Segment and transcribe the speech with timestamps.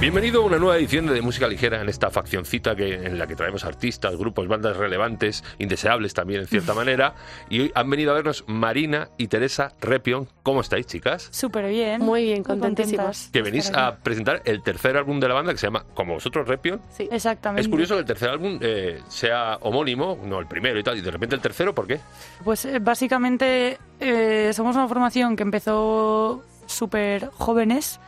[0.00, 3.26] Bienvenido a una nueva edición de, de Música Ligera en esta faccioncita que, en la
[3.26, 7.14] que traemos artistas, grupos, bandas relevantes, indeseables también en cierta manera.
[7.50, 10.26] Y hoy han venido a vernos Marina y Teresa Repion.
[10.42, 11.28] ¿Cómo estáis, chicas?
[11.30, 12.00] Súper bien.
[12.00, 13.28] Muy bien, contentísimas.
[13.30, 16.48] Que venís a presentar el tercer álbum de la banda que se llama Como vosotros
[16.48, 16.80] Repion.
[16.88, 17.06] Sí.
[17.12, 17.60] Exactamente.
[17.60, 21.02] Es curioso que el tercer álbum eh, sea homónimo, no el primero y tal, y
[21.02, 22.00] de repente el tercero, ¿por qué?
[22.42, 28.00] Pues eh, básicamente eh, somos una formación que empezó súper jóvenes,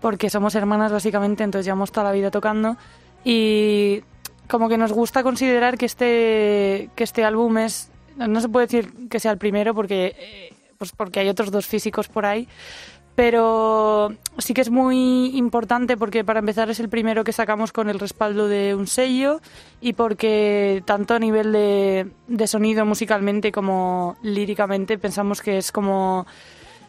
[0.00, 2.76] porque somos hermanas básicamente, entonces llevamos toda la vida tocando
[3.24, 4.02] y
[4.48, 9.08] como que nos gusta considerar que este, que este álbum es, no se puede decir
[9.08, 12.48] que sea el primero porque, eh, pues porque hay otros dos físicos por ahí,
[13.14, 17.90] pero sí que es muy importante porque para empezar es el primero que sacamos con
[17.90, 19.40] el respaldo de un sello
[19.80, 26.26] y porque tanto a nivel de, de sonido musicalmente como líricamente pensamos que es como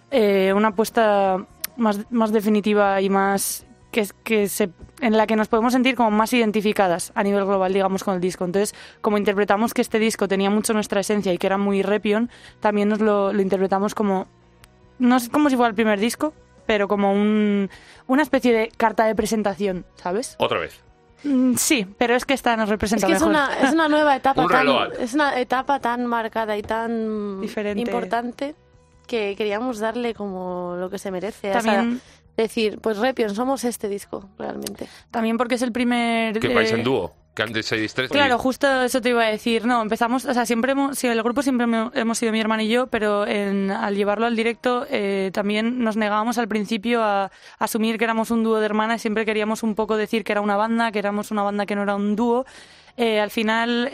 [0.09, 1.45] eh, una apuesta
[1.81, 4.69] más, más definitiva y más que, que se,
[5.01, 8.21] en la que nos podemos sentir como más identificadas a nivel global, digamos, con el
[8.21, 8.45] disco.
[8.45, 12.29] Entonces, como interpretamos que este disco tenía mucho nuestra esencia y que era muy Repion,
[12.61, 14.27] también nos lo, lo interpretamos como
[14.99, 16.33] no es como si fuera el primer disco,
[16.67, 17.69] pero como un,
[18.07, 20.35] una especie de carta de presentación, ¿sabes?
[20.37, 20.79] Otra vez.
[21.23, 24.15] Mm, Sí, pero es que esta nos Es representa que es una, es una nueva
[24.21, 24.67] etapa Un tan,
[24.99, 27.81] es una etapa tan marcada y tan Diferente.
[27.81, 28.55] importante
[29.11, 31.49] que queríamos darle como lo que se merece.
[31.49, 31.99] o sea, También,
[32.37, 34.87] decir, pues Repion, somos este disco, realmente.
[35.11, 36.39] también porque es el primer...
[36.39, 38.09] Que vais eh, en dúo, que antes seis tres.
[38.09, 39.65] Claro, justo eso te iba a decir.
[39.65, 42.69] No, empezamos, o sea, siempre hemos, sí, el grupo siempre hemos- sido mi hermana y
[42.69, 47.29] yo, pero en- al llevarlo al directo eh, también nos negábamos al principio a,
[47.59, 50.55] asumir que éramos un dúo de hermanas, siempre queríamos un poco decir que era una
[50.55, 52.45] banda, que éramos una banda que no era un dúo.
[52.97, 53.89] Eh, al final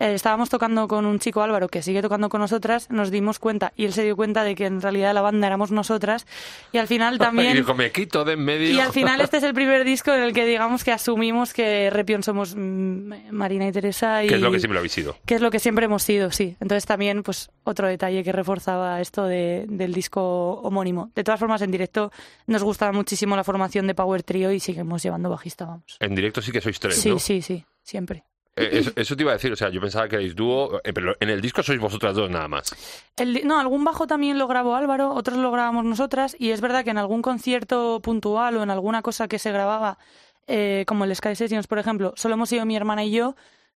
[0.00, 3.72] eh, estábamos tocando con un chico Álvaro que sigue tocando con nosotras, nos dimos cuenta
[3.76, 6.26] y él se dio cuenta de que en realidad la banda éramos nosotras
[6.72, 7.54] y al final Y también...
[7.56, 8.70] dijo, me quito de en medio.
[8.70, 11.90] Y al final este es el primer disco en el que digamos que asumimos que
[11.90, 15.16] Repion somos mm, Marina y Teresa y Que es lo que siempre habéis sido.
[15.26, 16.56] que es lo que siempre hemos sido, sí.
[16.60, 21.10] Entonces también pues otro detalle que reforzaba esto de- del disco homónimo.
[21.14, 22.12] De todas formas en directo
[22.46, 25.96] nos gusta muchísimo la formación de Power Trio y seguimos llevando bajista, vamos.
[26.00, 27.18] En directo sí que sois tres, Sí, ¿no?
[27.18, 28.24] sí, sí, siempre.
[28.58, 30.92] Eh, eso, eso te iba a decir, o sea, yo pensaba que erais dúo, eh,
[30.92, 32.74] pero en el disco sois vosotras dos nada más.
[33.16, 36.84] El no, algún bajo también lo grabó Álvaro, otros lo grabamos nosotras, y es verdad
[36.84, 39.98] que en algún concierto puntual o en alguna cosa que se grababa,
[40.46, 43.36] eh, como el Sky Sessions, por ejemplo, solo hemos sido mi hermana y yo,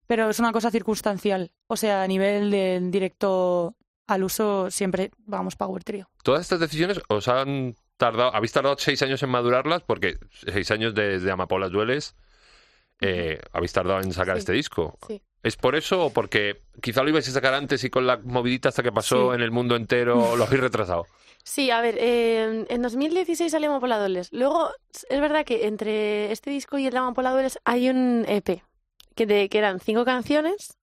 [0.07, 1.51] pero es una cosa circunstancial.
[1.67, 3.75] O sea, a nivel del directo
[4.07, 6.09] al uso, siempre vamos Power Trio.
[6.23, 10.95] Todas estas decisiones os han tardado, habéis tardado seis años en madurarlas, porque seis años
[10.95, 12.15] desde Amapolas Dueles
[13.01, 14.39] eh, habéis tardado en sacar Sí.
[14.39, 14.97] este disco.
[15.07, 15.21] Sí.
[15.41, 18.69] ¿Es por eso o porque quizá lo ibais a sacar antes y con la movidita
[18.69, 19.35] hasta que pasó Sí.
[19.35, 21.05] en el mundo entero lo habéis retrasado?
[21.43, 24.31] Sí, a ver, eh, en 2016 salió Amapoladores.
[24.33, 24.69] Luego,
[25.09, 28.61] es verdad que entre este disco y el de Amapoladores hay un EP,
[29.15, 30.77] que, de, que eran cinco canciones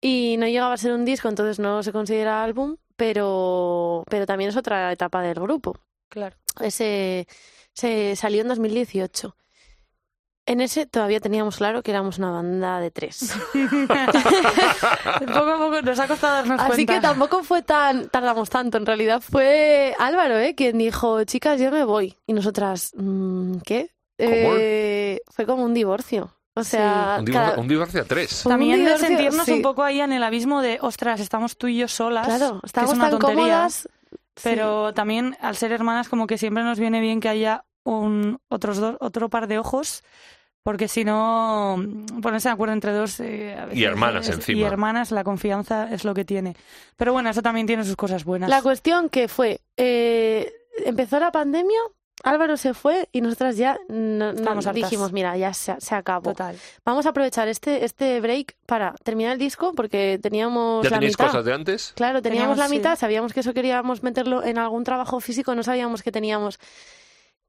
[0.00, 4.48] y no llegaba a ser un disco, entonces no se considera álbum, pero, pero también
[4.50, 5.78] es otra etapa del grupo.
[6.08, 6.36] Claro.
[6.60, 7.26] Ese
[7.74, 9.36] se salió en 2018.
[10.44, 13.32] En ese todavía teníamos claro que éramos una banda de tres.
[13.52, 16.94] poco a poco nos ha costado darnos Así cuenta.
[16.94, 18.78] que tampoco fue tan, tardamos tanto.
[18.78, 20.54] En realidad fue Álvaro, ¿eh?
[20.54, 22.16] Quien dijo, chicas, yo me voy.
[22.26, 23.90] Y nosotras, mm, ¿qué?
[24.18, 26.36] Eh, fue como un divorcio.
[26.54, 28.44] O sea, Un divorcio, cada- un divorcio a tres.
[28.44, 29.52] un También de sentirnos sí.
[29.52, 32.26] un poco ahí en el abismo de, ostras, estamos tú y yo solas.
[32.26, 33.42] Claro, que estábamos es una tan tontería.
[33.44, 33.88] cómodas.
[34.42, 38.78] Pero también, al ser hermanas, como que siempre nos viene bien que haya un otros
[38.78, 40.02] dos, otro par de ojos,
[40.62, 43.18] porque si no, mm, ponerse de acuerdo entre dos.
[43.20, 44.60] eh, a veces hermanas es- encima.
[44.60, 46.56] Y hermanas, la confianza es lo que tiene.
[46.96, 48.48] Pero bueno, eso también tiene sus cosas buenas.
[48.48, 50.52] La cuestión que fue, eh,
[50.84, 51.78] empezó la pandemia,
[52.24, 54.32] Álvaro se fue y nosotras ya no-
[54.72, 56.30] dijimos, mira, ya se, se acabó.
[56.30, 56.56] Total.
[56.84, 61.14] Vamos a aprovechar este, este break para terminar el disco porque teníamos ¿Ya la tenéis
[61.14, 61.26] mitad.
[61.26, 61.92] cosas de antes?
[61.96, 62.76] Claro, teníamos, Teníamos, la sí.
[62.76, 66.60] mitad, sabíamos que eso queríamos meterlo en algún trabajo físico, no sabíamos que teníamos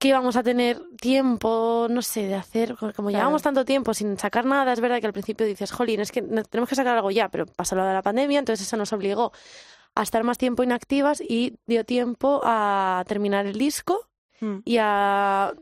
[0.03, 4.43] que íbamos a tener tiempo, no sé, de hacer, como llevamos tanto tiempo sin sacar
[4.43, 7.09] nada, es verdad que al principio dices, jolín, es que ne- tenemos que sacar algo
[7.09, 9.31] ya, pero pasó lo de la pandemia, entonces eso nos obligó
[9.95, 14.09] a estar más tiempo inactivas y dio tiempo a terminar el disco
[14.41, 14.57] Mm.
[14.65, 15.53] Y a-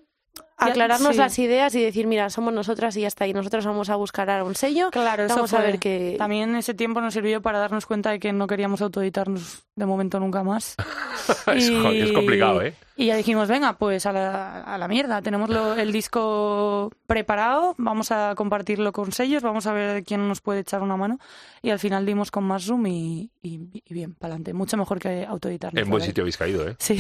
[0.58, 1.18] aclararnos sí.
[1.18, 4.30] las ideas y decir, mira, somos nosotras y ya está, y nosotros vamos a buscar
[4.30, 5.66] ahora un sello, Claro, eso vamos a fue.
[5.66, 6.16] ver que...
[6.20, 10.20] También ese tiempo nos sirvió para darnos cuenta de que no queríamos autoeditarnos de momento
[10.20, 10.76] nunca más.
[11.56, 12.76] es, jo- es complicado, ¿eh?
[12.96, 17.74] Y ya dijimos, venga, pues a la, a la mierda, tenemos lo- el disco preparado,
[17.80, 21.18] vamos a compartirlo con sellos, vamos a ver quién nos puede echar una mano.
[21.64, 24.54] Y al final dimos con más zoom y, y- y bien, para adelante.
[24.54, 25.82] Mucho mejor que autoeditarnos.
[25.82, 26.76] En buen sitio habéis caído, ¿eh?
[26.78, 27.00] Sí.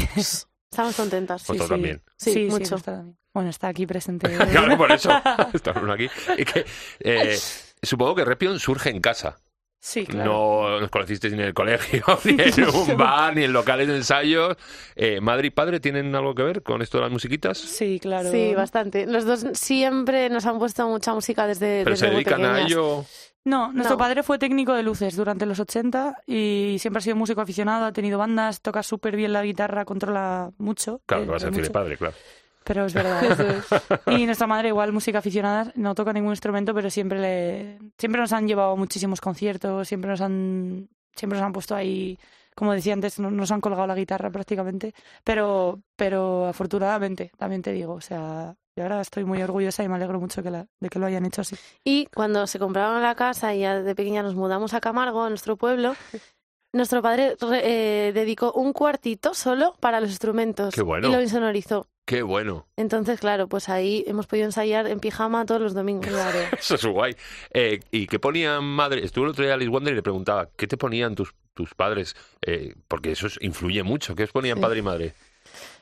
[0.72, 1.42] Estamos contentas.
[1.42, 1.74] Sí, Vosotros sí.
[1.74, 2.02] también.
[2.16, 2.78] Sí, sí, mucho.
[2.78, 3.18] también.
[3.34, 4.30] Bueno, está aquí presente.
[4.52, 5.12] Claro, por eso
[5.54, 6.10] estamos aquí.
[6.38, 6.66] Y que,
[7.02, 7.38] eh,
[7.82, 9.38] supongo que Repion surge en casa.
[9.84, 10.32] Sí, claro.
[10.32, 13.98] No nos conocisteis ni en el colegio, ni en un bar, ni en locales de
[13.98, 14.56] ensayos.
[14.96, 17.58] Eh, ¿Madre y padre tienen algo que ver con esto de las musiquitas?
[17.58, 18.32] Sí, claro.
[18.32, 19.08] Sí, bastante.
[19.08, 22.62] Los dos siempre nos han puesto mucha música desde, ¿Pero desde se muy dedican a
[22.62, 23.06] ello?
[23.44, 24.00] No, nuestro No.
[24.00, 27.92] padre fue técnico de luces durante los 80 y siempre ha sido músico aficionado, ha
[27.92, 31.02] tenido bandas, toca súper bien la guitarra, controla mucho.
[31.08, 32.16] Claro, eh, que vas a decir de padre, claro.
[32.64, 33.24] Pero es verdad.
[34.08, 38.32] y nuestra madre igual música aficionada, no toca ningún instrumento, pero siempre le siempre nos
[38.34, 42.20] han llevado a muchísimos conciertos, siempre nos han siempre nos han puesto ahí,
[42.56, 44.94] como decía antes, no- nos han colgado la guitarra prácticamente,
[45.24, 49.96] pero pero afortunadamente, también te digo, o sea, y ahora estoy muy orgullosa y me
[49.96, 51.56] alegro mucho que la- de que lo hayan hecho así.
[51.84, 55.30] Y cuando se compraron la casa y ya de pequeña nos mudamos a Camargo, a
[55.30, 55.96] nuestro pueblo,
[56.74, 57.62] nuestro padre re-
[58.08, 61.10] eh, dedicó un cuartito solo para los instrumentos Qué bueno.
[61.10, 61.88] y lo insonorizó.
[62.06, 62.66] Qué bueno.
[62.78, 66.08] Entonces, claro, pues ahí hemos podido ensayar en pijama todos los domingos.
[66.60, 67.16] Eso es guay.
[67.54, 69.06] Eh, ¿Y qué ponían madre?
[69.06, 71.74] Estuve el otro día a Alice Wonder y le preguntaba, ¿qué te ponían tus, tus
[71.76, 72.16] padres?
[72.42, 74.16] Eh, porque eso es- influye mucho.
[74.16, 74.62] ¿Qué os ponían Sí.
[74.62, 75.14] padre y madre?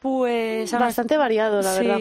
[0.02, 1.98] Pues Bastante variado, la verdad.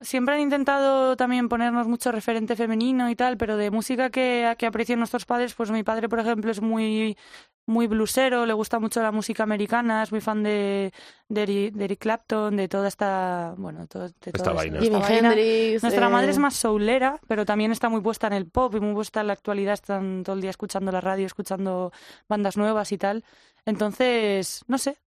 [0.00, 4.66] Siempre han intentado también ponernos mucho referente femenino y tal, pero de música que, que
[4.66, 7.16] aprecian nuestros padres, pues mi padre, por ejemplo, es muy,
[7.64, 10.92] muy blusero, le gusta mucho la música americana, es muy fan de,
[11.28, 14.78] de, Eri- de Eric Clapton, de toda esta, bueno, todo- de Esta toda vaina.
[14.80, 15.28] esta vaina.
[15.30, 15.82] Hendrix.
[15.82, 18.80] Nuestra eh, madre es más soulera, pero también está muy puesta en el pop y
[18.80, 19.72] muy puesta en la actualidad.
[19.74, 21.92] Están todo el día escuchando la radio, escuchando
[22.28, 23.24] bandas nuevas y tal.
[23.64, 24.98] Entonces, no sé,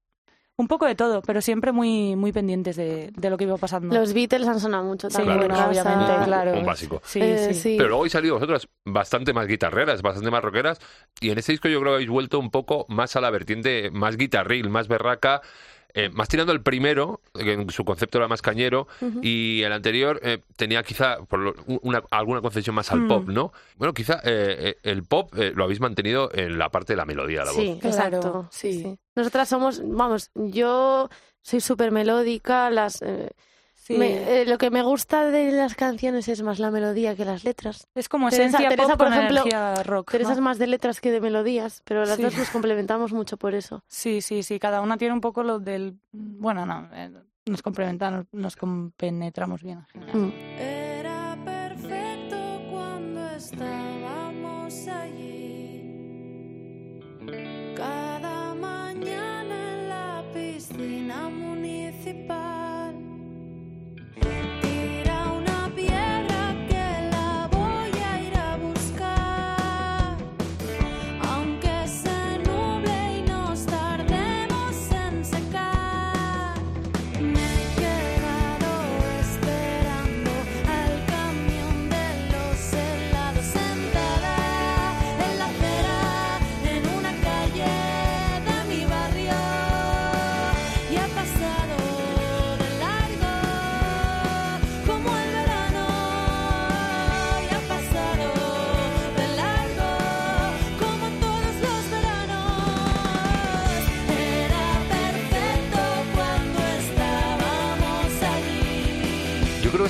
[0.59, 3.93] un poco de todo, pero siempre muy, muy pendientes de, de lo que iba pasando.
[3.93, 5.37] Los Beatles han sonado mucho Sí, también.
[5.37, 5.83] Claro, eso.
[5.83, 5.89] casa.
[5.93, 6.53] obviamente, Un- claro.
[6.59, 7.01] Un básico.
[7.05, 7.53] Sí, Eh, sí.
[7.53, 7.75] sí.
[7.77, 10.79] Pero luego habéis salido vosotras bastante más guitarreras, bastante más rockeras.
[11.21, 13.91] Y en este disco yo creo que habéis vuelto un poco más a la vertiente
[13.91, 15.41] más guitarril, más berraca.
[15.99, 18.87] Eh, más tirando el primero, que en su concepto era más cañero,
[19.21, 23.07] y el anterior eh, tenía quizá por lo- una, alguna concesión más al Mm.
[23.07, 23.51] pop, ¿no?
[23.77, 27.43] Bueno, quizá eh, el pop eh, lo habéis mantenido en la parte de la melodía,
[27.43, 27.85] la Sí, voz.
[27.85, 28.47] Exacto.
[28.51, 28.97] sí.
[29.15, 31.09] Nosotras somos, vamos, yo
[31.41, 33.01] soy súper melódica, las...
[33.87, 33.97] Sí.
[33.97, 37.43] me- eh, lo que me gusta de las canciones es más la melodía que las
[37.45, 37.87] letras.
[37.95, 40.11] Es como Teresa- esencia Teresa, pop por con ejemplo, energía rock.
[40.11, 40.35] Teresa ¿no?
[40.35, 42.23] es más de letras que de melodías, pero las Sí.
[42.23, 43.83] dos nos complementamos mucho por eso.
[43.87, 44.59] Sí, sí, sí.
[44.59, 45.95] Cada una tiene un poco lo del...
[46.11, 47.11] Bueno, no, eh,
[47.45, 49.79] nos complementamos, nos compenetramos bien.
[49.79, 50.15] en general.
[50.17, 50.76] Mm.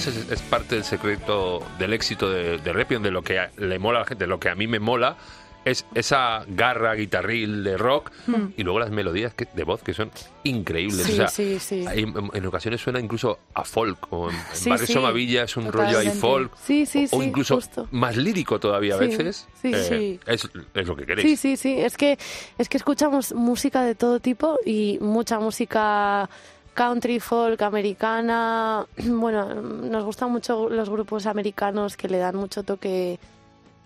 [0.05, 3.79] Es, es parte del secreto del éxito de, de Repion, de lo que a- le
[3.79, 5.17] mola a la gente, de lo que a mí me mola,
[5.65, 8.09] es esa garra guitarril de rock
[8.55, 10.11] y luego las melodías que- de voz que son
[10.45, 11.05] increíbles.
[11.05, 11.83] Sí, o sea, sí, sí.
[11.85, 15.57] hay- en, ocasiones suena incluso a folk, o en, en Sí, Barrio sí, Somavilla es
[15.57, 16.19] un rollo ahí totalmente.
[16.21, 17.87] folk, Sí, sí, o sí, incluso justo.
[17.91, 19.45] más lírico todavía a veces.
[19.61, 20.19] sí, Eh, sí.
[20.25, 21.27] Es, es lo que queréis.
[21.27, 21.79] Sí, sí, sí.
[21.81, 22.17] Es que,
[22.57, 26.29] es que escuchamos música de todo tipo y mucha música
[26.77, 28.85] country, folk, americana.
[29.23, 33.19] Bueno, nos gustan mucho los grupos americanos que le dan mucho toque,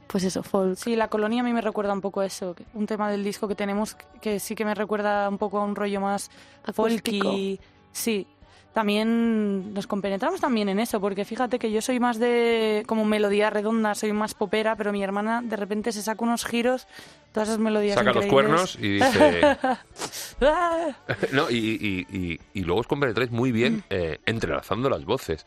[0.08, 0.76] pues eso, folk.
[0.76, 2.54] Sí, la colonia a mí me recuerda un poco a eso.
[2.74, 5.76] Un tema del disco que tenemos que sí que me recuerda un poco a un
[5.76, 6.30] rollo más
[6.66, 7.30] Acústico.
[7.30, 7.60] folky.
[7.94, 8.28] Sí.
[8.74, 13.50] También nos compenetramos también en eso, porque fíjate que yo soy más de como melodía
[13.50, 16.88] redonda, soy más popera, pero mi hermana de repente se saca unos giros,
[17.34, 19.58] todas esas melodías Saca los cuernos y dice...
[20.42, 20.96] ¡Ah!
[21.34, 23.54] No, y, y- y- y luego os compenetráis muy Mm.
[23.54, 25.46] bien eh, entrelazando las voces.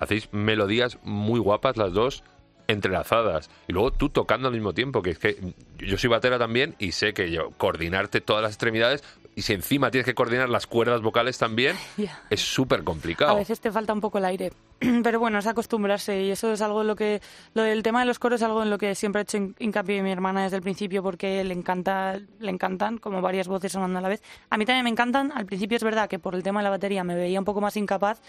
[0.00, 2.24] Hacéis melodías muy guapas las dos
[2.66, 3.50] entrelazadas.
[3.68, 5.36] Y luego tú tocando al mismo tiempo, que es que
[5.78, 9.04] yo soy batera también y sé que yo coordinarte todas las extremidades
[9.36, 12.20] y si encima tienes que coordinar las cuerdas vocales también, Ya.
[12.30, 13.36] es súper A complicado.
[13.36, 14.52] veces te falta un poco el aire.
[15.02, 17.20] Pero bueno, es acostumbrarse y eso es algo en lo que...
[17.54, 19.54] Lo del tema de los coros es algo en lo que siempre ha hecho hin-
[19.58, 23.98] hincapié mi hermana desde el principio porque le encanta, le encantan como varias voces sonando
[23.98, 24.22] a la vez.
[24.50, 25.32] A mí también me encantan.
[25.34, 27.60] Al principio es verdad que por el tema de la batería me veía un poco
[27.60, 28.20] más incapaz,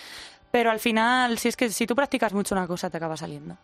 [0.52, 3.58] pero al final, si es que si tú practicas mucho una cosa, te acaba saliendo.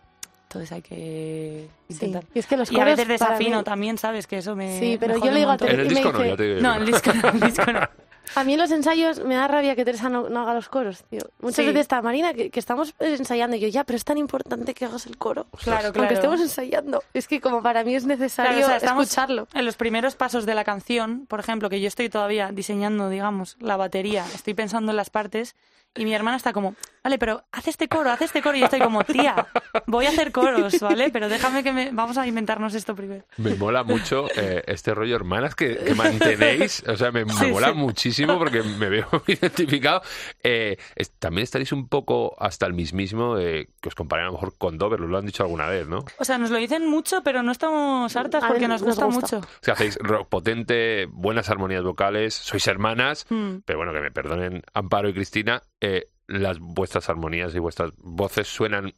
[0.52, 1.94] Entonces hay que Sí.
[1.94, 2.26] intentar.
[2.34, 4.28] Y es que los Y a veces desafino mí- también, ¿sabes?
[4.28, 4.78] Que eso me.
[4.80, 5.70] Sí, pero me yo le digo a montón.
[5.70, 6.60] Tere- En el disco no, dice- ya te digo.
[6.62, 7.80] No, el disco no, el disco no.
[8.36, 11.04] A mí en los ensayos me da rabia que Teresa no, no haga los coros,
[11.10, 11.22] tío.
[11.40, 11.66] Muchas Sí.
[11.68, 14.86] veces está Marina, que, que estamos ensayando, y yo, ya, pero es tan importante que
[14.86, 15.48] hagas el coro.
[15.64, 16.14] Claro, Aunque claro.
[16.14, 17.04] estemos ensayando.
[17.14, 19.48] Es que como para mí es necesario Claro, o sea, estamos escucharlo.
[19.54, 23.58] En los primeros pasos de la canción, por ejemplo, que yo estoy todavía diseñando, digamos,
[23.60, 25.56] la batería, estoy pensando en las partes
[25.96, 28.56] y mi hermana está como, vale, pero haz este coro, haz este coro.
[28.56, 29.48] Y yo estoy como, tía,
[29.88, 31.10] voy a hacer coros, ¿vale?
[31.10, 31.92] Pero déjame que me...
[31.92, 33.26] Vamos a inventarnos esto primero.
[33.38, 37.48] Me mola mucho eh, este rollo hermanas que, que mantenéis, o sea, me, me Sí,
[37.52, 37.74] mola sí.
[37.74, 40.02] muchísimo porque me veo identificado.
[40.44, 44.34] Eh, es- también estaréis un poco hasta el mismismo de que os comparen a lo
[44.34, 46.06] mejor con Dover, lo han dicho alguna vez, ¿no?
[46.20, 49.06] O sea, nos lo dicen mucho, pero no estamos hartas porque ver, nos nos gusta,
[49.06, 49.38] gusta.
[49.38, 49.48] mucho.
[49.48, 53.58] O sea, hacéis rock potente, buenas armonías vocales, sois hermanas, Mm.
[53.66, 58.48] pero bueno, que me perdonen Amparo y Cristina, eh, las vuestras armonías y vuestras voces
[58.48, 58.94] suenan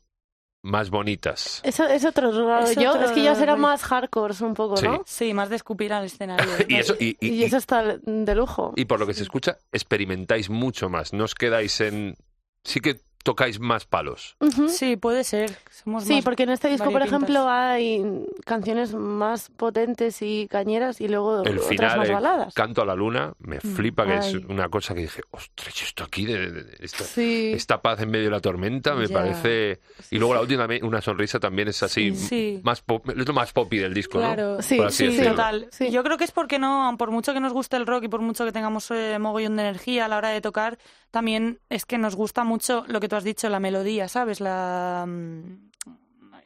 [0.66, 1.60] más bonitas.
[1.66, 2.60] Eso es otro rollo.
[2.68, 4.86] Es yo, otro es que yo será más hardcore un poco, Sí.
[4.88, 5.04] ¿no?
[5.06, 6.46] Sí, más de escupir al escenario.
[6.70, 8.72] Y eso, y, y- Y, eso está de lujo.
[8.78, 12.16] y por lo que se escucha, experimentáis mucho más, no os quedáis en...
[12.64, 14.36] Sí que tocáis más palos.
[14.68, 15.58] Sí, puede ser.
[15.72, 18.04] Somos Sí, más porque en este disco, por ejemplo, hay
[18.46, 22.54] canciones más potentes y cañeras y luego El otras final, más el baladas.
[22.54, 26.04] Canto a la Luna, me flipa, que es una cosa que dije, ostras, ¿y esto
[26.04, 27.52] aquí, de, de- de- esta, Sí.
[27.56, 29.80] esta paz en medio de la tormenta, me parece...
[30.12, 32.60] Y luego la última, una sonrisa también es así, Sí.
[32.64, 34.62] más pop- es lo más poppy del disco, Claro, ¿no?
[34.62, 35.18] Sí, sí.
[35.24, 35.68] Total.
[35.72, 35.92] Sí.
[35.92, 38.22] Yo creo que es porque no, por mucho que nos guste el rock y por
[38.22, 40.78] mucho que tengamos eh, mogollón de energía a la hora de tocar,
[41.14, 44.42] también es que nos gusta mucho lo que tú has dicho, la melodía, ¿sabes?
[44.42, 45.06] La.
[45.08, 45.70] mm,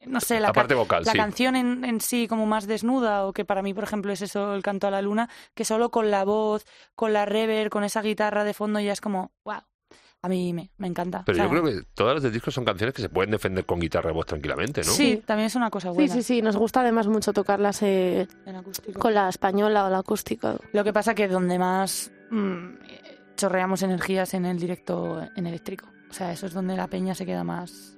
[0.07, 1.17] No sé, la, La ca- parte vocal, la sí.
[1.17, 4.53] canción en, en sí como más desnuda, o que para mí, por ejemplo, es eso,
[4.55, 8.01] el canto a la luna, que solo con la voz, con la reverb, con esa
[8.01, 9.61] guitarra de fondo ya es como, wow,
[10.21, 11.23] a mí me, me encanta.
[11.25, 13.65] Pero O yo creo que todas las del disco son canciones que se pueden defender
[13.65, 14.91] con guitarra de voz tranquilamente, ¿no?
[14.91, 15.23] Sí, Sí.
[15.25, 18.55] también es una cosa Sí, buena sí, sí, nos gusta además mucho tocarlas eh, en
[18.55, 18.99] acústico.
[18.99, 20.55] con la española o la acústica.
[20.73, 22.67] Lo que pasa que donde más mm,
[23.37, 25.87] chorreamos energías en el directo en eléctrico.
[26.09, 27.93] O sea, eso es donde la peña se queda más...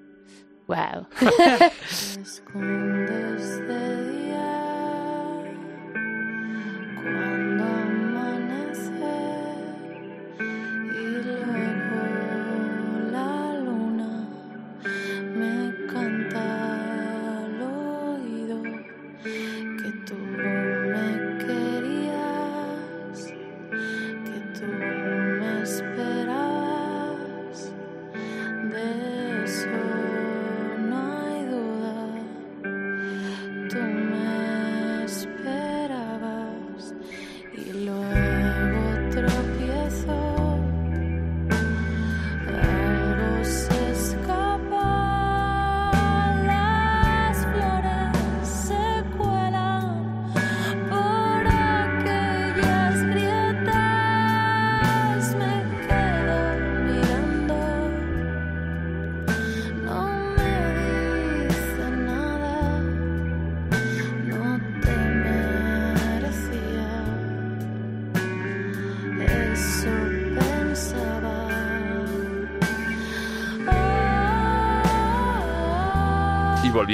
[0.68, 1.08] ¡Wow!
[2.54, 3.40] Cuando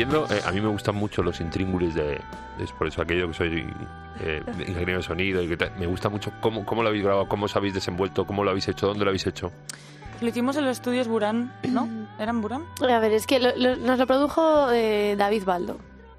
[0.04, 2.20] volviendo, eh, a mí me gustan mucho los intríngulis de...
[2.60, 3.74] Es por eso aquello que soy
[4.22, 7.28] eh, ingeniero de sonido y que tal, me gusta mucho cómo, cómo lo habéis grabado,
[7.28, 9.52] cómo os habéis desenvuelto, cómo lo habéis hecho, dónde lo habéis hecho.
[10.22, 11.88] Lo hicimos en los estudios Burán, ¿no?
[12.20, 12.64] ¿Eran Burán?
[12.82, 15.78] A ver, es que lo- lo- nos lo produjo eh, David Baldo.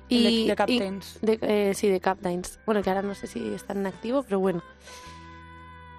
[0.09, 1.19] El de- Y, de Captains.
[1.23, 2.59] y- de- eh, sí, de Captains.
[2.67, 4.63] Bueno, que ahora no sé si están en activo, pero bueno.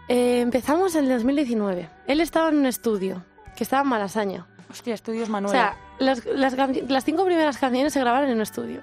[0.07, 1.89] Eh, empezamos en el 2019.
[2.07, 3.23] Él estaba en un estudio
[3.57, 4.45] que estaba en Malasaña.
[4.69, 5.51] Hostia, estudios O Manuel.
[5.51, 6.53] sea, las, las,
[6.87, 8.81] las cinco primeras canciones se grabaron en un estudio.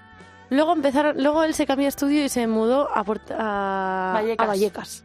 [0.50, 4.44] Luego empezaron, luego él se cambió de estudio y se mudó a, a, Vallecas.
[4.44, 5.04] a Vallecas.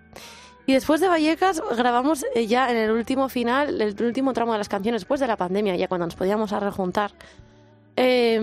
[0.66, 4.60] Y después de Vallecas grabamos eh, ya en el último final, el último tramo de
[4.60, 7.12] las canciones, después de la pandemia, ya cuando nos podíamos rejuntar,
[7.96, 8.36] eh,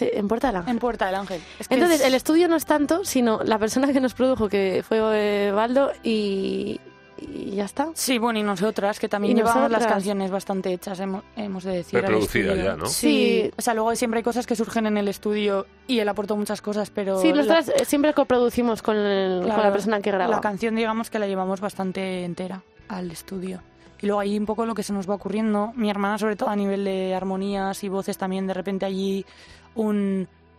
[0.00, 0.72] en Puerta del Ángel.
[0.72, 1.40] en Puerta del Ángel.
[1.58, 4.48] Es que Entonces, es- el estudio no es tanto, sino la persona que nos produjo,
[4.48, 6.80] que fue eh, Baldo, y,
[7.20, 7.88] y ya está.
[7.94, 9.92] Sí, bueno, y nosotras, que también llevamos las nosotras.
[9.92, 12.00] canciones bastante hechas, hemos, hemos de decir.
[12.00, 12.86] Reproducidas ya, ¿no?
[12.86, 13.08] Sí.
[13.44, 13.50] Sí.
[13.56, 16.60] O sea, luego siempre hay cosas que surgen en el estudio y él aportó muchas
[16.62, 17.18] cosas, pero...
[17.20, 20.30] Sí, la- nosotras eh, siempre coproducimos con, el- con la persona que graba.
[20.36, 23.60] La canción, digamos que la llevamos bastante entera al estudio.
[24.00, 25.72] Y luego ahí un poco lo que se nos va ocurriendo.
[25.74, 29.26] Mi hermana, sobre todo a nivel de armonías y voces, también de repente allí
[29.74, 30.28] un.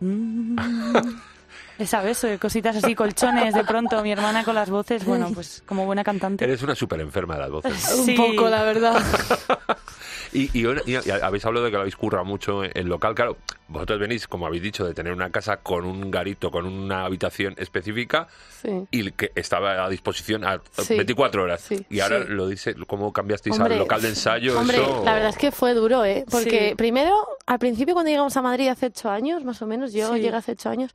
[1.78, 2.24] mm, ¿Sabes?
[2.24, 4.02] Eh, Cositas así, colchones de pronto.
[4.02, 6.44] Mi hermana con las voces, bueno, pues como buena cantante.
[6.44, 7.94] Eres una súper enferma de las voces.
[8.06, 9.00] Un poco, la verdad.
[10.32, 13.14] Y, y, y- y habéis hablado de que lo habéis currado mucho en, en local.
[13.14, 13.36] Claro,
[13.68, 17.54] vosotros venís, como habéis dicho, de tener una casa con un garito, con una habitación
[17.58, 18.28] específica
[18.62, 18.86] Sí.
[18.90, 20.96] y que estaba a disposición a Sí.
[20.96, 21.60] 24 horas.
[21.62, 21.84] Sí.
[21.88, 24.58] Y ahora lo dice, ¿cómo cambiasteis Hombre, al local de ensayo?
[24.58, 25.02] Hombre, eso...
[25.04, 26.24] la verdad es que fue duro, ¿eh?
[26.30, 27.14] Porque primero,
[27.46, 30.52] al principio cuando llegamos a Madrid hace ocho años, más o menos, yo llegué hace
[30.52, 30.94] ocho años,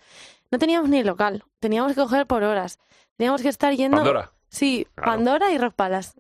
[0.52, 1.44] no teníamos ni local.
[1.60, 2.78] Teníamos que coger por horas.
[3.18, 3.98] Teníamos que estar yendo...
[3.98, 4.32] Pandora.
[4.50, 5.12] Sí, Claro.
[5.12, 6.12] Pandora y Rock Palace.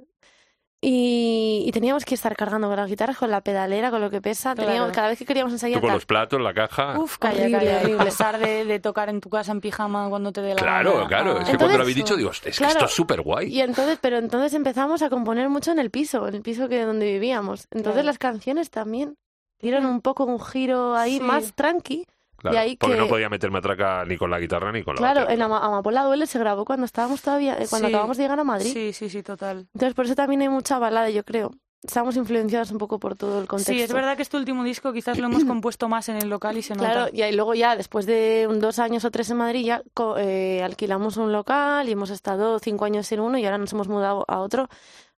[0.88, 4.22] Y, y teníamos que estar cargando con las guitarras, con la pedalera, con lo que
[4.22, 4.54] pesa.
[4.54, 4.68] Claro.
[4.70, 5.77] Teníamos, cada vez que queríamos ensayar...
[5.80, 5.98] Tú con tal.
[5.98, 7.00] los platos, la caja.
[7.00, 7.80] Uf, calla, Horrible, calla.
[7.82, 8.06] horrible.
[8.06, 11.08] Pasar de, de tocar en tu casa en pijama cuando te dé la Claro, gana
[11.08, 11.32] claro.
[11.32, 13.48] Es que Entonces- cuando lo habéis dicho, digo, es que esto es súper guay.
[13.48, 16.84] Y entonces, pero entonces empezamos a componer mucho en el piso, en el piso que
[16.86, 17.62] donde vivíamos.
[17.72, 18.06] Entonces Claro.
[18.06, 19.18] las canciones también
[19.60, 21.20] dieron un poco un giro ahí Sí.
[21.24, 22.06] más tranqui.
[22.52, 25.00] Claro, ahí porque que- no podía meter matraca ni con la guitarra ni con la
[25.00, 25.36] Claro, batería.
[25.36, 27.94] en Ama- Amapola Duele se grabó cuando estábamos todavía, eh, cuando Sí.
[27.94, 28.72] acabamos de llegar a Madrid.
[28.74, 29.68] Sí, sí, sí, total.
[29.74, 31.52] Entonces por eso también hay mucha balada, yo creo.
[31.84, 33.72] Estamos influenciadas un poco por todo el contexto.
[33.74, 36.58] Sí, es verdad que este último disco quizás lo hemos compuesto más en el local
[36.58, 36.92] y se nota.
[36.92, 39.84] Claro, y ahí luego ya, después de dos años o tres en Madrid, ya
[40.18, 43.88] eh, alquilamos un local y hemos estado cinco años en uno y ahora nos hemos
[43.88, 44.68] mudado a otro.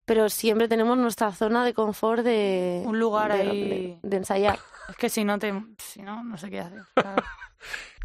[0.06, 2.82] Pero siempre tenemos nuestra zona de confort de...
[2.86, 3.70] Un lugar de, ahí.
[3.70, 4.58] de- de ensayar.
[4.90, 6.82] Es que si no te, si no, no sé qué hacer.
[6.96, 7.24] claro.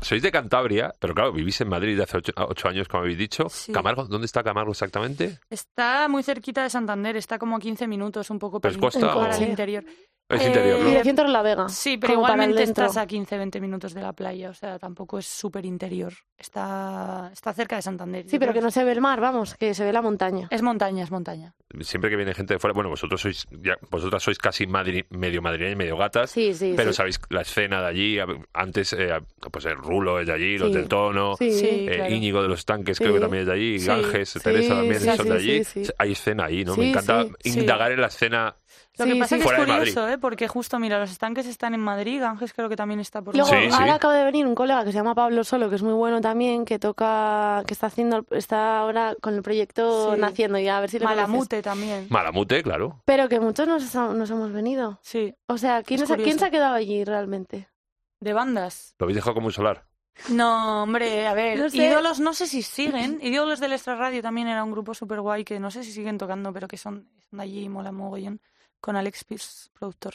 [0.00, 3.48] Sois de Cantabria, pero claro, vivís en Madrid hace ocho, ocho años, como habéis dicho.
[3.48, 3.70] Sí.
[3.72, 5.38] Camargo, ¿dónde está Camargo exactamente?
[5.50, 8.94] Está muy cerquita de Santander, está como a 15 minutos, un poco ¿Pero para, es
[8.96, 9.84] el- costa para o- el interior.
[10.28, 10.90] Es Eh, interior, Y ¿no?
[10.90, 11.68] de Centro la Vega.
[11.68, 15.66] Sí, pero igualmente estás a 15-20 minutos de la playa, o sea, tampoco es súper
[15.66, 16.12] interior.
[16.38, 18.24] Está, está cerca de Santander.
[18.28, 20.48] Sí, pero que no se ve el mar, vamos, que se ve la montaña.
[20.50, 21.54] Es montaña, es montaña.
[21.80, 25.40] Siempre que viene gente de fuera, bueno, vosotros sois, ya, vosotras sois casi madri- medio
[25.42, 26.30] madrileñas y medio gatas.
[26.30, 26.96] Sí, sí, Pero sí.
[26.96, 28.18] sabéis la escena de allí,
[28.54, 29.11] antes, eh,
[29.50, 31.50] pues el Rulo es de allí, los del tono, Sí.
[31.52, 32.14] Sí, eh, claro.
[32.14, 33.04] Íñigo de los Tanques Sí.
[33.04, 33.87] creo que también es de allí, Sí.
[33.87, 35.64] Ganges, Sí, Teresa también sí, son de allí.
[35.64, 35.92] sí, sí.
[35.98, 36.74] Hay escena ahí, ¿no?
[36.74, 37.61] Sí, Me encanta sí, sí.
[37.61, 38.56] indagar en la escena.
[38.98, 39.40] Lo Sí, que pasa sí.
[39.42, 40.18] es que es curioso, ¿eh?
[40.18, 43.48] porque justo, mira, los estanques están en Madrid, Ganges creo que también está por Luego,
[43.48, 43.70] Sí, sí.
[43.72, 46.20] ahora acaba de venir un colega que se llama Pablo Solo, que es muy bueno
[46.20, 50.20] también, que toca, que está haciendo, está ahora con el proyecto Sí.
[50.20, 51.26] naciendo ya, a ver si le conoces.
[51.26, 52.07] Malamute también.
[52.11, 53.00] Malamute, claro.
[53.07, 54.98] Pero que muchos nos, nos hemos venido.
[55.00, 57.68] Sí, O sea, ¿quién, Es se- ¿quién se ha quedado allí realmente?
[58.20, 58.94] de bandas.
[58.98, 59.87] Lo habéis dejado como un solar.
[60.28, 61.78] No, hombre, a ver, No sé.
[61.78, 63.18] ídolos no sé si siguen.
[63.22, 66.18] Ídolos del Extra Radio también era un grupo súper guay que no sé si siguen
[66.18, 68.40] tocando, pero que son, son de allí y mola mogollón.
[68.82, 70.12] Con Alex Pierce, productor.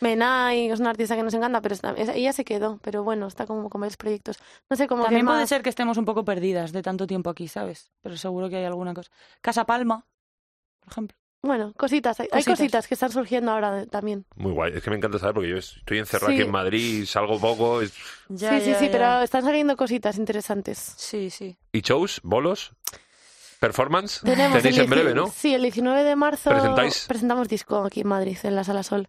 [0.00, 2.78] Menai es una artista que nos encanta, pero está- ella se quedó.
[2.82, 4.38] Pero bueno, está como con varios proyectos.
[4.68, 7.06] No sé cómo También que puede más- ser que estemos un poco perdidas de tanto
[7.06, 7.90] tiempo aquí, ¿sabes?
[8.02, 9.10] Pero seguro que hay alguna cosa.
[9.40, 10.06] Casa Palma,
[10.80, 11.16] por ejemplo.
[11.42, 12.18] Bueno, cositas.
[12.20, 12.58] Hay hay Cositas.
[12.58, 14.26] cositas que están surgiendo ahora de- también.
[14.36, 14.72] Muy guay.
[14.74, 16.34] Es que me encanta saber porque yo estoy encerrado Sí.
[16.34, 17.80] aquí en Madrid, salgo poco.
[17.80, 17.94] es-
[18.28, 18.90] Ya, sí, sí, ya, sí, ya.
[18.92, 20.78] pero están saliendo cositas interesantes.
[20.96, 21.56] Sí, sí.
[21.72, 22.20] ¿Y shows?
[22.24, 22.72] ¿Bolos?
[23.60, 24.20] ¿Performance?
[24.24, 25.30] Tenemos Tenéis el en breve, 10 ¿no?
[25.30, 27.04] Sí, el 19 de marzo ¿Presentáis?
[27.06, 29.06] presentamos disco aquí en Madrid, en la Sala Sol.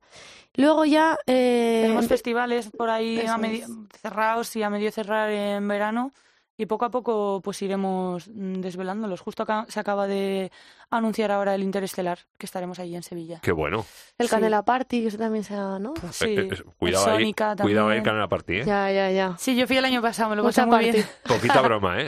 [0.55, 1.17] Luego ya...
[1.25, 3.65] eh, Tenemos festivales por ahí a medio-
[4.01, 6.11] cerrados y a medio cerrar en verano.
[6.57, 9.21] Y poco a poco pues iremos mm, desvelándolos.
[9.21, 10.51] Justo acá se acaba de
[10.89, 13.39] anunciar ahora el Interestelar, que estaremos allí en Sevilla.
[13.41, 13.85] Qué bueno.
[14.17, 14.31] el sí.
[14.31, 15.93] Canela Party, que eso también sea, ¿no?
[16.11, 17.33] Sí, Eh, eh, cuidado el ahí.
[17.33, 18.03] Cuidado ahí, también.
[18.03, 18.63] Canal Party, ¿eh?
[18.65, 19.35] Ya, ya, ya.
[19.39, 21.05] Sí, yo fui el año pasado, me lo pasé muy bien.
[21.27, 22.07] Poquita broma, ¿eh?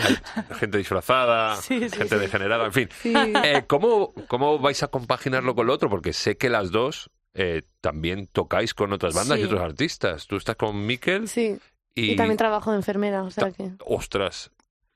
[0.60, 2.22] Gente disfrazada, Sí, sí, gente sí.
[2.22, 2.90] degenerada, en fin.
[3.02, 3.14] Sí.
[3.16, 5.90] Eh, ¿cómo, ¿Cómo vais a compaginarlo con lo otro?
[5.90, 10.28] Porque sé que las dos eh, también tocáis con otras bandas y otros artistas.
[10.28, 11.58] Tú estás con Miquel Sí,
[11.96, 12.12] y...
[12.12, 13.72] y también trabajo de enfermera, o sea que...
[13.86, 14.52] ¡Ostras!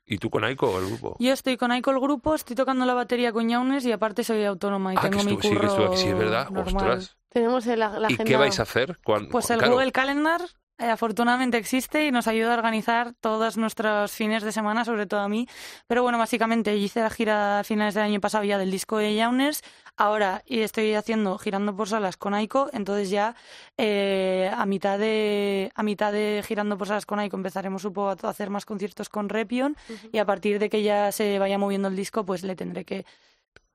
[0.09, 1.17] ¿Y tú con Aiko, el grupo?
[1.19, 4.45] Yo estoy con Aiko el grupo, estoy tocando la batería con Yaunes y aparte soy
[4.45, 6.49] autónoma y ah, que tengo mi sí, que aquí, sí, es verdad.
[6.49, 6.75] normal.
[6.75, 7.17] ¡Ostras!
[7.29, 8.23] Tenemos la, la ¿Y agenda...
[8.23, 8.97] qué vais a hacer?
[9.03, 10.41] cuando- Pues el claro, Google Calendar
[10.79, 15.19] eh, afortunadamente existe y nos ayuda a organizar todos nuestros fines de semana, sobre todo
[15.19, 15.45] a mí.
[15.87, 18.97] Pero bueno, básicamente yo hice la gira a finales del año pasado ya del disco
[18.97, 19.61] de Yauners.
[19.97, 23.35] Ahora y estoy haciendo girando por salas con Aiko, entonces ya
[23.77, 28.29] eh, a mitad de a mitad de girando por salas con Aiko empezaremos supongo a
[28.29, 29.75] hacer más conciertos con Repion
[30.11, 33.05] y a partir de que ya se vaya moviendo el disco, pues le tendré que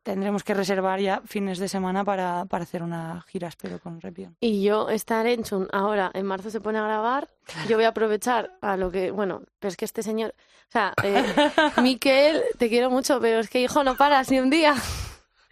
[0.02, 4.36] tendremos que reservar ya fines de semana para, para hacer una gira, espero, con Repion.
[4.40, 7.28] Y yo estar en Chun ahora, en marzo se pone a grabar,
[7.68, 10.34] yo voy a aprovechar a lo que, bueno, pero es que este señor,
[10.68, 11.24] o sea, eh,
[11.82, 14.74] Miquel, te quiero mucho, pero es que hijo, no paras ni un día.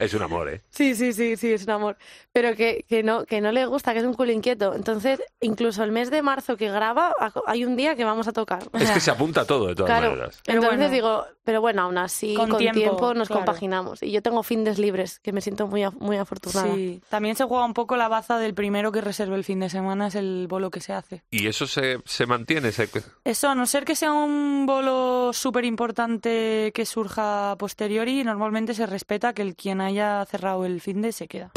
[0.00, 0.62] Es un amor, ¿eh?
[0.70, 1.96] Sí, sí, sí, sí, es un amor.
[2.32, 4.74] Pero que, que, no, que no le gusta, que es un culo inquieto.
[4.74, 7.12] Entonces, incluso el mes de marzo que graba,
[7.46, 8.62] hay un día que vamos a tocar.
[8.72, 10.40] O Es sea, que se apunta todo, de todas Claro, maneras.
[10.44, 10.94] Pero entonces bueno.
[10.94, 13.44] digo, pero bueno, aún así, Con con, tiempo, tiempo, nos claro.
[13.44, 14.02] compaginamos.
[14.02, 16.74] Y yo tengo fines libres, que me siento muy, af- muy afortunada.
[16.74, 19.68] Sí, también se juega un poco la baza del primero que reserve el fin de
[19.68, 21.22] semana, es el bolo que se hace.
[21.30, 22.72] ¿Y eso se, se mantiene?
[22.72, 22.88] Se-
[23.24, 28.86] Eso, a no ser que sea un bolo súper importante que surja posteriori, normalmente se
[28.86, 31.50] respeta que el quien haya cerrado el fin de se queda.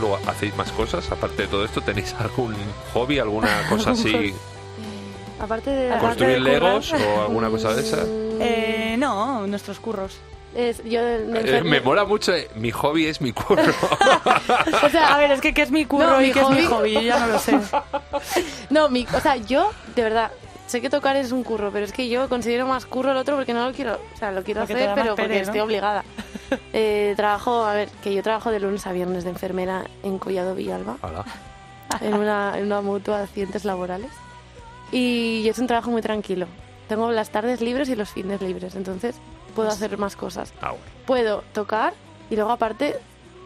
[0.00, 1.10] Aparte, hacéis más cosas.
[1.12, 2.54] Aparte de todo esto, ¿tenéis algún
[2.94, 4.34] hobby, alguna cosa así?
[5.38, 5.88] Aparte de...
[5.88, 6.72] Aparte ¿Construir de currar.
[6.72, 7.96] legos o alguna cosa de esa?
[7.98, 10.18] Mm, Eh, no, nuestros curros.
[10.54, 12.34] es- yo me Eh, me mola mucho.
[12.34, 13.62] eh, Mi hobby es mi curro.
[14.82, 16.48] O sea, a ver, es que qué es mi curro No, y mi qué es
[16.50, 17.58] mi hobby- hobby, yo ya no lo sé.
[18.70, 20.30] No, mi, o sea, yo, de verdad,
[20.70, 23.34] sé que tocar es un curro, pero es que yo considero más curro el otro
[23.34, 25.42] porque no lo quiero, o sea, lo quiero Porque hacer, pero porque pere, ¿no?
[25.42, 26.04] estoy obligada.
[26.72, 30.56] Eh, trabajo, a ver, que yo trabajo de lunes a viernes de enfermera en Collado
[30.56, 31.24] Villalba, Hala.
[32.00, 34.10] en una, en una mutua de accidentes laborales.
[34.90, 36.46] Y es un trabajo muy tranquilo.
[36.88, 39.14] Tengo las tardes libres y los fines libres, entonces
[39.54, 40.52] puedo hacer más cosas.
[40.60, 40.84] Ah, bueno.
[41.06, 41.94] Puedo tocar
[42.30, 42.96] y luego aparte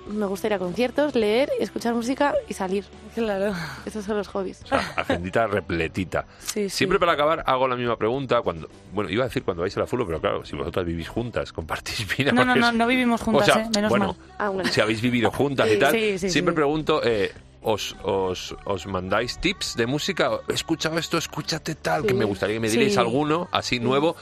[0.06, 2.84] me gusta ir a conciertos, leer, escuchar música y salir.
[3.14, 3.54] Claro.
[3.86, 4.62] Esos son los hobbies.
[4.64, 6.26] O sea, agendita repletita.
[6.38, 6.70] Sí, sí.
[6.70, 9.80] Siempre para acabar hago la misma pregunta cuando, bueno, iba a decir cuando vais a
[9.80, 12.32] la fulo, pero claro, si vosotras vivís juntas, compartís vida.
[12.32, 13.70] No, no, no, no vivimos juntas, o sea, ¿eh?
[13.74, 14.16] Menos bueno, mal.
[14.38, 14.70] Ah, bueno.
[14.70, 16.56] si habéis vivido juntas y tal, sí, sí, siempre sí.
[16.56, 22.12] pregunto, eh, os, os, os mandáis tips de música, he escuchado esto, escúchate tal, que
[22.12, 22.98] me gustaría que me dierais Sí.
[22.98, 24.16] alguno así nuevo.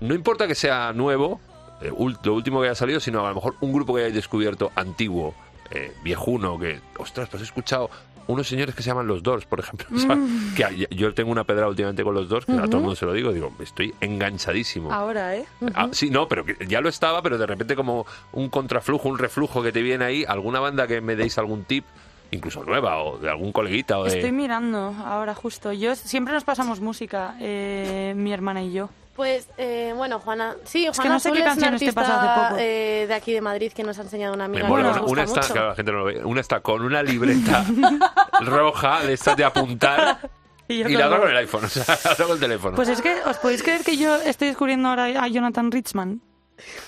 [0.00, 1.40] No importa que sea nuevo,
[1.84, 1.92] eh,
[2.24, 5.34] lo último que haya salido, sino a lo mejor un grupo que hayáis descubierto antiguo,
[5.70, 7.90] eh, viejuno, que, ostras, pues he escuchado
[8.26, 9.86] unos señores que se llaman los Doors, por ejemplo.
[9.94, 10.54] o sea, Mm.
[10.54, 13.04] que yo tengo una pedrada últimamente con los Doors, que a todo el mundo se
[13.04, 14.90] lo digo, digo, estoy enganchadísimo.
[14.92, 15.44] Ahora, ¿eh?
[15.74, 19.62] Ah, sí, no, pero ya lo estaba, pero de repente como un contraflujo, un reflujo
[19.62, 21.84] que te viene ahí, alguna banda que me deis algún tip,
[22.30, 24.14] incluso nueva, o de algún coleguita, o de...
[24.16, 25.72] Estoy mirando ahora justo.
[25.72, 28.88] Yo siempre nos pasamos música, eh, mi hermana y yo.
[29.14, 30.56] Pues, eh, bueno, Juana...
[30.64, 32.60] Sí, que Juana no sé Azul qué es una canciones te artista pasa hace poco.
[32.60, 34.66] eh, de aquí de Madrid que nos ha enseñado una amiga.
[34.66, 35.52] que una, nos una gusta está, mucho.
[35.52, 37.64] claro, la gente no lo ve, una está con una libreta
[38.42, 40.18] roja de estas de apuntar
[40.66, 42.74] Y, yo y la otra con el iPhone, o sea, la otra con el teléfono.
[42.74, 46.22] Pues es que, ¿os podéis creer que yo estoy descubriendo ahora a Jonathan Richman?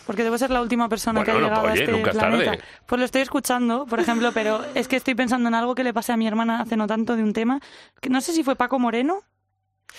[0.06, 2.16] Porque debo ser la última persona que ha Bueno, llegado oye, a este nunca es
[2.16, 2.44] planeta.
[2.52, 2.64] tarde.
[2.86, 5.92] Pues lo estoy escuchando, por ejemplo, pero es que estoy pensando en algo que le
[5.92, 7.60] pasé a mi hermana hace no tanto de un tema,
[8.00, 9.20] que no sé si fue Paco Moreno.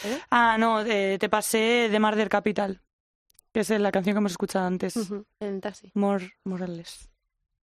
[0.03, 0.19] ¿Eh?
[0.29, 2.81] Ah, no, de- te pasé de Mar del Capital,
[3.53, 4.95] que es la canción que hemos escuchado antes.
[4.95, 5.91] Ujú, en el taxi.
[5.95, 7.09] Mor Morales.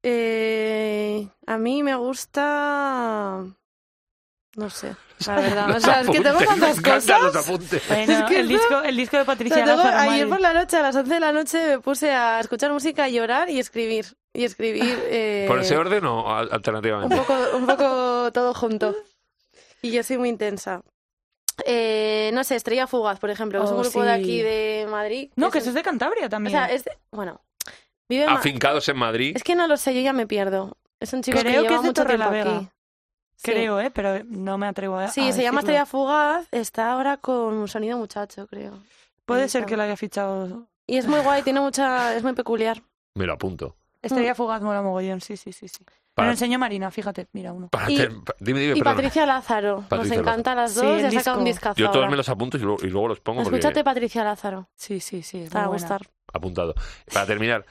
[0.03, 3.45] Eh, a mí me gusta...
[4.55, 4.95] No sé,
[5.27, 5.71] la verdad.
[5.71, 7.49] O Los sea, es que tengo tantas los cosas.
[7.89, 10.53] Bueno, Es que el, disco, el disco de O Patricia sea, tengo- ayer por la
[10.53, 14.07] noche, a las 11 de la noche, me puse a escuchar música, llorar y escribir.
[14.35, 14.99] Y escribir...
[15.07, 17.17] eh, ¿Por ese orden o al- un alternativamente?
[17.17, 18.95] poco, un poco todo junto.
[19.81, 20.83] Y yo soy muy intensa.
[21.67, 24.87] Eh, no sé, Estrella Fugaz, por ejemplo, que es un Oh, grupo de aquí de
[24.91, 25.31] Madrid.
[25.37, 26.53] No, que es de Cantabria O también.
[26.57, 27.41] sea, es de- bueno,
[28.09, 29.33] vive Afincados en Madrid.
[29.37, 30.77] Es que no lo sé, yo ya me pierdo.
[31.01, 32.69] Es un chico Creo que que lleva es de mucho tiempo aquí.
[33.37, 33.51] Sí.
[33.51, 33.91] Creo, ¿eh?
[33.91, 35.61] Pero no me atrevo a Sí, a se llama.
[35.61, 38.79] Estrella Fugaz, está ahora con un sonido muchacho, creo.
[39.25, 40.69] Puede ser que lo haya fichado.
[40.87, 42.83] Y es muy guay, tiene mucha, es muy peculiar.
[43.15, 43.77] Me lo apunto.
[44.01, 45.69] Estrella Fugaz mola mogollón, sí, sí, sí.
[45.69, 45.85] sí.
[46.16, 47.70] Me lo enseñó Marina, fíjate, mira uno.
[47.88, 48.96] Y- ter- pa- dime, dime, Y perdona.
[48.96, 51.55] Patricia Lázaro, Patricia nos encanta las Sí, dos, el ya saca un disco.
[51.70, 52.11] discazo Yo todos ahora.
[52.11, 55.22] me los apunto y luego, y luego los pongo porque Escúchate Patricia Lázaro, Sí, sí,
[55.22, 55.38] sí.
[55.44, 55.81] es te va a buena.
[55.83, 56.03] gustar.
[56.35, 56.75] apuntado.
[57.12, 57.64] Para terminar,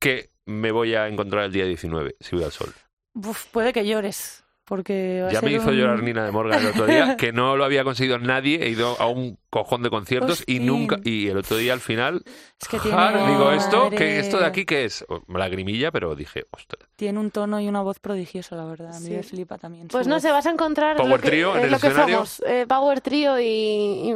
[0.00, 2.72] ¿qué me voy a encontrar el día 19 si voy al sol?
[3.14, 4.44] Uf, puede que llores.
[4.66, 7.32] Porque va a Ya me hizo un- llorar Nina de Morgan el otro día, que
[7.32, 8.62] no lo había conseguido nadie.
[8.64, 10.98] He ido a un cojón de conciertos y nunca.
[11.04, 12.22] Y el otro día al final.
[12.60, 13.90] Es que jar, tiene- digo, ¿esto.
[13.90, 15.06] ¿qué, ¿esto de aquí qué es?
[15.28, 16.88] Lagrimilla, pero dije, ostras.
[16.96, 18.94] Tiene un tono y una voz prodigiosa, la verdad.
[18.94, 19.12] A mí Sí.
[19.12, 19.88] me flipa también.
[19.88, 20.22] Pues no voz.
[20.22, 22.42] sé, vas a encontrar Power lo que, Trio en el lo que somos.
[22.46, 24.14] eh, Power Trio y, y,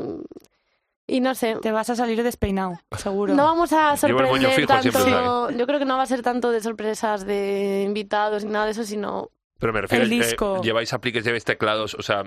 [1.07, 1.57] y no sé.
[1.61, 3.35] Te vas a salir despeinado, seguro.
[3.35, 5.51] No vamos a sorprender fijo siempre, tanto.
[5.51, 8.71] Yo creo que no va a ser tanto de sorpresas de invitados ni nada de
[8.73, 10.63] eso, sino Pero me refiero, El eh, disco.
[10.63, 12.25] lleváis apliques, lleváis teclados, o sea,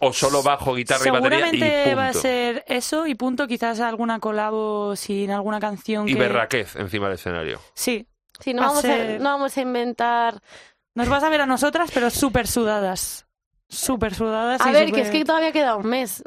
[0.00, 1.96] o solo bajo, guitarra y batería y punto.
[1.96, 3.46] va a ser eso y punto.
[3.46, 6.20] Quizás alguna colabo sin alguna canción Y que...
[6.20, 7.60] berraquez encima del escenario.
[7.74, 8.06] Sí.
[8.38, 10.42] sí, no Va vamos a, no vamos a inventar.
[10.94, 13.26] Nos vas a ver a nosotras, pero súper sudadas.
[13.70, 14.60] Súper sudadas.
[14.60, 16.22] A y ver, que es que todavía queda un mes.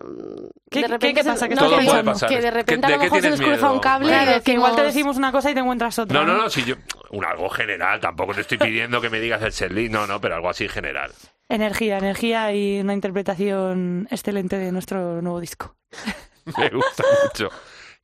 [0.71, 1.49] ¿Qué- de qué- repente qué se- pasa?
[1.49, 2.29] ¿Qué no, estás Todo que, puede pasar.
[2.29, 4.39] que de repente ¿De a lo mejor se nos cruza un cable y María?
[4.39, 6.19] Que igual te decimos- una cosa y te encuentras otra.
[6.19, 6.75] No, no, no, si yo...
[7.11, 10.35] Un algo general, tampoco te estoy pidiendo que me digas el setlist, no, no, pero
[10.35, 11.11] algo así general.
[11.49, 15.75] Energía, energía y una interpretación excelente de nuestro nuevo disco.
[16.57, 17.49] Me gusta mucho.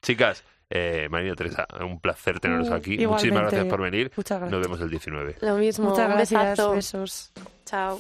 [0.01, 2.91] Chicas, eh, Marina Teresa, un placer teneros Mm, aquí.
[2.93, 3.07] igualmente.
[3.07, 4.11] Muchísimas gracias por venir.
[4.15, 4.51] Muchas gracias.
[4.59, 5.35] Nos vemos el 19.
[5.41, 6.71] Lo mismo, Muchas gracias, besazo.
[6.73, 7.31] besos.
[7.65, 7.99] Chao.